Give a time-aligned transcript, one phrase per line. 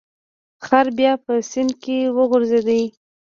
[0.65, 2.91] خر بیا په سیند کې وغورځید.